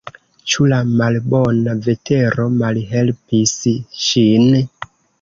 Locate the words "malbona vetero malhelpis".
1.01-3.57